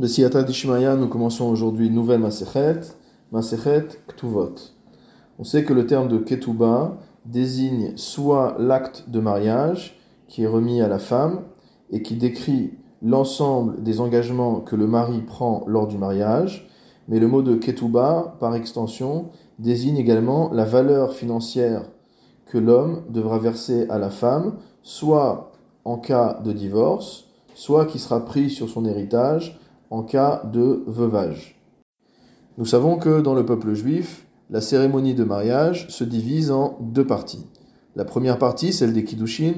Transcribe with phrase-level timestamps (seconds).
[0.00, 2.80] Bessiata Dishmaya, nous commençons aujourd'hui une nouvelle Masechet,
[3.32, 4.54] Masechet Ktuvot.
[5.38, 10.80] On sait que le terme de Ketuba désigne soit l'acte de mariage qui est remis
[10.80, 11.42] à la femme
[11.90, 16.66] et qui décrit l'ensemble des engagements que le mari prend lors du mariage,
[17.06, 19.28] mais le mot de Ketuba, par extension,
[19.58, 21.82] désigne également la valeur financière
[22.46, 25.52] que l'homme devra verser à la femme, soit
[25.84, 29.60] en cas de divorce, soit qui sera pris sur son héritage
[29.90, 31.60] en cas de veuvage.
[32.58, 37.06] Nous savons que dans le peuple juif, la cérémonie de mariage se divise en deux
[37.06, 37.46] parties.
[37.96, 39.54] La première partie, celle des Kiddushin,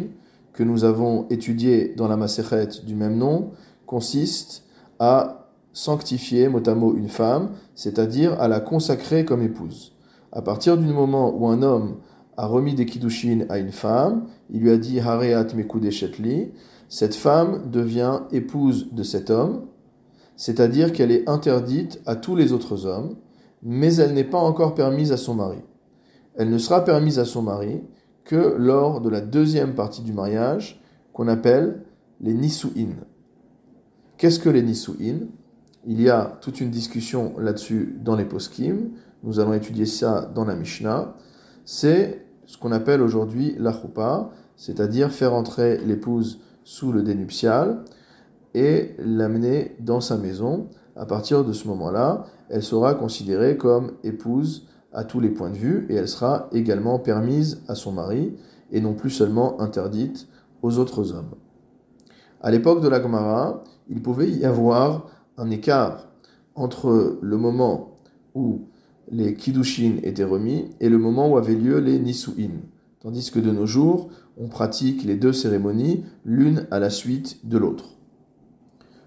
[0.53, 3.51] que nous avons étudiée dans la Masechet du même nom,
[3.87, 4.65] consiste
[4.99, 9.93] à sanctifier mot à mot une femme, c'est-à-dire à la consacrer comme épouse.
[10.31, 11.97] À partir du moment où un homme
[12.37, 16.53] a remis des kiddushin à une femme, il lui a dit Hareat Mekudeshetli,
[16.89, 19.67] cette femme devient épouse de cet homme,
[20.43, 23.15] c'est-à-dire qu'elle est interdite à tous les autres hommes,
[23.63, 25.61] mais elle n'est pas encore permise à son mari.
[26.35, 27.81] Elle ne sera permise à son mari
[28.25, 30.83] que lors de la deuxième partie du mariage,
[31.13, 31.85] qu'on appelle
[32.21, 32.97] les Nisu'in.
[34.17, 35.29] Qu'est-ce que les Nisu'in
[35.87, 38.91] Il y a toute une discussion là-dessus dans les poskim.
[39.23, 41.15] Nous allons étudier ça dans la Mishnah.
[41.65, 47.85] C'est ce qu'on appelle aujourd'hui la choupa, c'est-à-dire faire entrer l'épouse sous le dénuptial
[48.55, 50.69] et l'amener dans sa maison.
[50.97, 55.57] À partir de ce moment-là, elle sera considérée comme épouse à tous les points de
[55.57, 58.37] vue et elle sera également permise à son mari
[58.71, 60.29] et non plus seulement interdite
[60.63, 61.35] aux autres hommes.
[62.41, 65.07] À l'époque de la Gemara, il pouvait y avoir
[65.39, 66.09] un écart
[66.55, 67.99] entre le moment
[68.35, 68.63] où
[69.11, 72.51] les kiddushin étaient remis et le moment où avaient lieu les nisuin.
[73.01, 77.59] Tandis que de nos jours, on pratique les deux cérémonies l'une à la suite de
[77.59, 77.97] l'autre.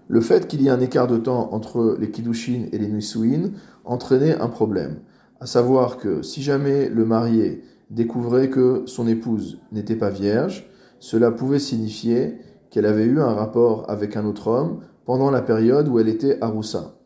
[0.08, 3.50] Le fait qu'il y ait un écart de temps entre les kiddushin et les nisuin
[3.84, 5.00] entraînait un problème,
[5.40, 11.30] à savoir que si jamais le marié découvrait que son épouse n'était pas vierge, cela
[11.30, 12.38] pouvait signifier
[12.70, 16.42] qu'elle avait eu un rapport avec un autre homme pendant la période où elle était
[16.42, 16.96] aroussa,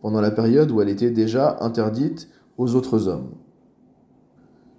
[0.00, 3.32] pendant la période où elle était déjà interdite aux autres hommes,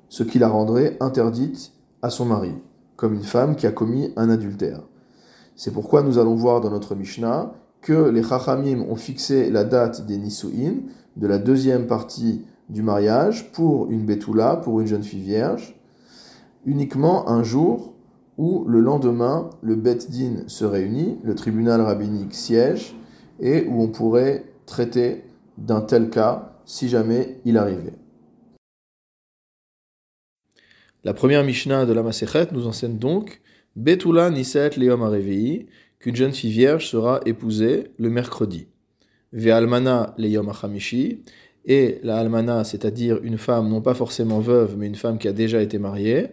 [0.09, 2.53] ce qui la rendrait interdite à son mari,
[2.95, 4.83] comme une femme qui a commis un adultère.
[5.55, 7.53] C'est pourquoi nous allons voir dans notre Mishnah
[7.85, 10.77] que les Chachamim ont fixé la date des Nisu'in,
[11.17, 15.79] de la deuxième partie du mariage, pour une Betula, pour une jeune fille vierge,
[16.65, 17.93] uniquement un jour
[18.39, 22.95] où le lendemain le Bet Din se réunit, le tribunal rabbinique siège,
[23.39, 25.23] et où on pourrait traiter
[25.59, 27.93] d'un tel cas si jamais il arrivait.
[31.03, 33.41] La première Mishnah de la Masechet nous enseigne donc
[33.75, 35.67] Betula Niset Leom Arevei,
[35.99, 38.67] qu'une jeune fille vierge sera épousée le mercredi.
[39.33, 41.23] Ve'almana Leom Achamishi,
[41.65, 45.33] et la almana, c'est-à-dire une femme non pas forcément veuve, mais une femme qui a
[45.33, 46.27] déjà été mariée,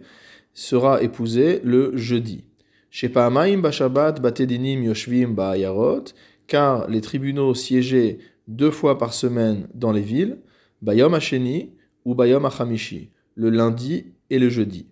[0.53, 2.43] sera épousée le jeudi.
[2.91, 6.03] Shepa'amaim Bashabat Batedinim Yoshvim Ba'ayarot,
[6.45, 10.37] car les tribunaux siégeaient deux fois par semaine dans les villes,
[10.81, 11.71] Bayom Hasheni
[12.05, 14.87] ou Bayom Hachamishi, le lundi et le jeudi.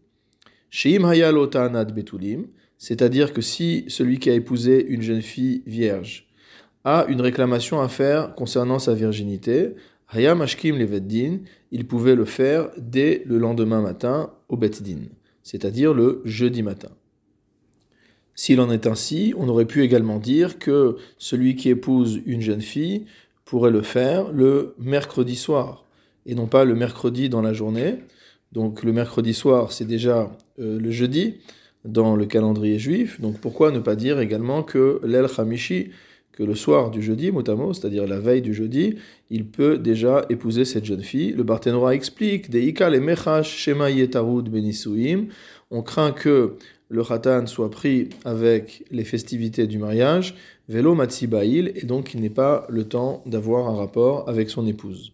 [0.71, 2.47] Sheim Hayalotanad Betulim,
[2.81, 6.27] c'est-à-dire que si celui qui a épousé une jeune fille vierge
[6.83, 9.75] a une réclamation à faire concernant sa virginité,
[10.11, 10.79] Ashkim
[11.71, 15.09] il pouvait le faire dès le lendemain matin au Beddin,
[15.43, 16.89] c'est-à-dire le jeudi matin.
[18.33, 22.61] S'il en est ainsi, on aurait pu également dire que celui qui épouse une jeune
[22.61, 23.05] fille
[23.45, 25.85] pourrait le faire le mercredi soir
[26.25, 27.97] et non pas le mercredi dans la journée.
[28.53, 31.35] Donc le mercredi soir, c'est déjà euh, le jeudi
[31.85, 33.19] dans le calendrier juif.
[33.21, 35.89] Donc pourquoi ne pas dire également que l'El Hamishi,
[36.31, 38.95] que le soir du jeudi, motamo, c'est-à-dire la veille du jeudi,
[39.29, 41.31] il peut déjà épouser cette jeune fille.
[41.31, 45.27] Le Barthénora explique, Deika le mechash shema yetarud benisuim.
[45.71, 46.55] On craint que
[46.89, 50.35] le khatan soit pris avec les festivités du mariage,
[50.67, 55.13] vélo matsibail, et donc il n'est pas le temps d'avoir un rapport avec son épouse.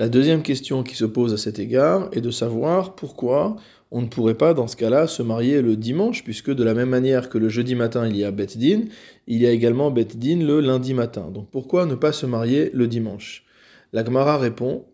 [0.00, 3.56] La deuxième question qui se pose à cet égard est de savoir pourquoi
[3.90, 6.88] on ne pourrait pas dans ce cas-là se marier le dimanche, puisque de la même
[6.88, 8.84] manière que le jeudi matin il y a Bet Din,
[9.26, 11.30] il y a également Bet Din le lundi matin.
[11.30, 13.44] Donc pourquoi ne pas se marier le dimanche?
[13.92, 14.86] La Gemara répond,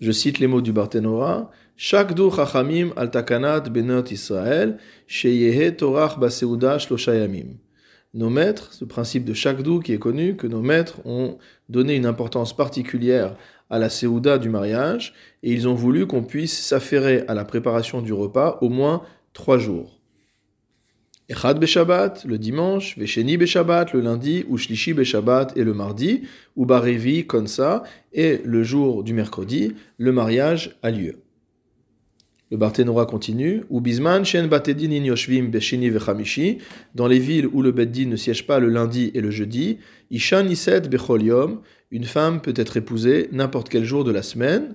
[0.00, 6.78] je cite les mots du Barthénora, Shakdu chachamim al takanat benot Israël, sheyehe torach baseuda.
[8.12, 12.06] Nos maîtres, ce principe de Shakdu qui est connu, que nos maîtres ont donné une
[12.06, 13.36] importance particulière
[13.70, 15.14] à la Séouda du mariage,
[15.44, 19.02] et ils ont voulu qu'on puisse s'affairer à la préparation du repas au moins
[19.32, 20.00] trois jours.
[21.28, 26.22] Echad Beshabbat, le dimanche, Vesheni Beshabbat, le lundi, ou Shlishi Beshabbat, et le mardi,
[26.56, 27.24] ou Barevi,
[28.12, 31.22] et le jour du mercredi, le mariage a lieu.
[32.50, 36.58] Le Barthénora continue, ou Bisman, Shen Batedin Yoshvim Beshini Vechamishi,
[36.96, 39.78] dans les villes où le Beddin ne siège pas le lundi et le jeudi,
[40.10, 41.60] Ishan Iset Bechol Yom,
[41.92, 44.74] une femme peut être épousée n'importe quel jour de la semaine,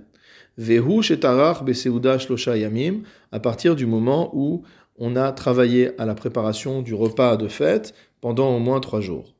[0.57, 3.01] Vehu Shetarach Beseuda Shlosha Yamim,
[3.33, 4.63] à partir du moment où
[4.97, 9.35] on a travaillé à la préparation du repas de fête pendant au moins trois jours.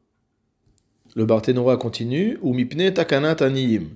[1.16, 3.92] Le Barthénora continue, ou mipne takanat aniyim.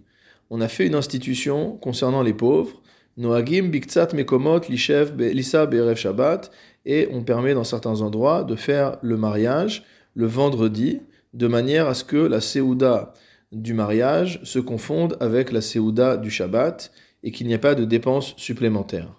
[0.49, 2.81] On a fait une institution concernant les pauvres,
[3.19, 6.49] noagim biktsat mekomot lishev lisa berev shabbat,
[6.85, 9.83] et on permet dans certains endroits de faire le mariage
[10.15, 11.01] le vendredi,
[11.33, 13.13] de manière à ce que la séouda
[13.51, 16.91] du mariage se confonde avec la séouda du Shabbat
[17.23, 19.13] et qu'il n'y ait pas de dépenses supplémentaires.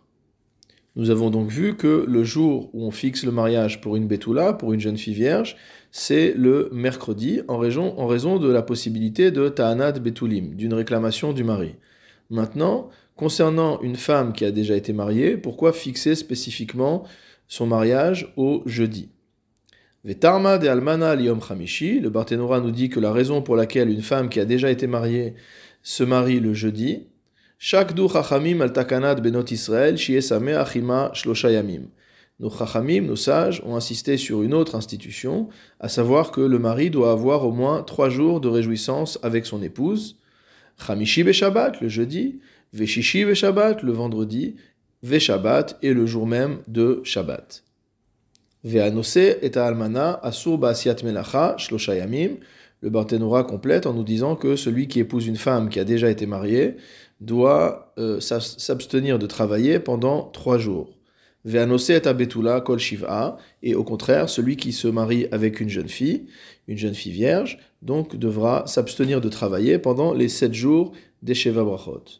[0.97, 4.53] Nous avons donc vu que le jour où on fixe le mariage pour une Betula,
[4.53, 5.57] pour une jeune fille vierge,
[5.93, 11.33] c'est le mercredi, en raison, en raison de la possibilité de Ta'anat Betulim, d'une réclamation
[11.33, 11.77] du mari.
[12.29, 12.91] Maintenant,
[13.21, 17.05] concernant une femme qui a déjà été mariée, pourquoi fixer spécifiquement
[17.49, 19.11] son mariage au jeudi?
[20.05, 24.31] Vetarma de Almana Liom le Barthénora nous dit que la raison pour laquelle une femme
[24.31, 25.35] qui a déjà été mariée
[25.83, 27.09] se marie le jeudi,
[27.59, 29.97] chaque du chachamim al takanat benot Israël,
[30.57, 31.89] achima shlosha yamim.
[32.39, 36.89] Nos chachamim, nos sages, ont insisté sur une autre institution, à savoir que le mari
[36.89, 40.17] doit avoir au moins trois jours de réjouissance avec son épouse.
[40.87, 42.41] Chamishi Shabbat, le jeudi,
[42.73, 44.57] Veshishi Shabbat, le vendredi,
[45.03, 47.65] Shabbat et le jour même de Shabbat.
[48.63, 52.37] Ve'anose et almana asur ba'asiat melacha shlosha yamim.
[52.83, 56.11] Le Barthénora complète en nous disant que celui qui épouse une femme qui a déjà
[56.11, 56.77] été mariée
[57.21, 60.97] doit euh, s'abstenir de travailler pendant trois jours.
[61.45, 66.27] et kol shiva, et au contraire, celui qui se marie avec une jeune fille,
[66.69, 71.65] une jeune fille vierge, donc devra s'abstenir de travailler pendant les sept jours des Sheva
[71.65, 72.20] Brachot.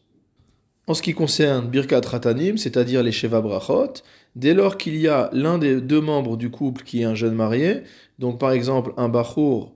[0.91, 4.03] En ce qui concerne Birkat Ratanim, c'est-à-dire les Sheva Brachot,
[4.35, 7.35] dès lors qu'il y a l'un des deux membres du couple qui est un jeune
[7.35, 7.83] marié,
[8.19, 9.73] donc par exemple un Bachour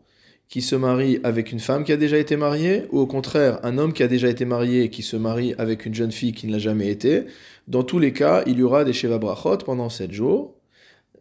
[0.48, 3.78] qui se marie avec une femme qui a déjà été mariée, ou au contraire un
[3.78, 6.48] homme qui a déjà été marié et qui se marie avec une jeune fille qui
[6.48, 7.26] ne l'a jamais été,
[7.68, 10.56] dans tous les cas, il y aura des Sheva Brachot pendant sept jours.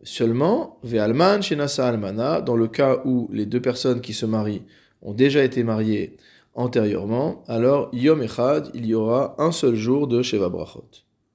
[0.01, 4.63] Seulement, Ve'alman Shenasa Almana, dans le cas où les deux personnes qui se marient
[5.04, 6.18] ont déjà été mariées
[6.56, 11.03] antérieurement, alors Yom Echad, il y aura un seul jour de Sheva Brachot.